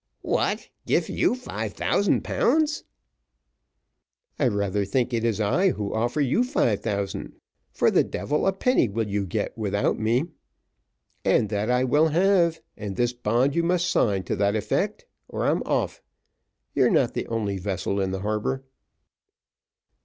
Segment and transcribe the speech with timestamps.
[0.23, 2.85] "What, give you five thousand pounds?"
[4.39, 7.33] "I rather think it is I who offer you five thousand,
[7.71, 10.23] for the devil a penny will you get without me.
[11.23, 15.45] And that I will have, and this bond you must sign to that effect, or
[15.45, 16.01] I'm off.
[16.73, 18.63] You're not the only vessel in the harbour."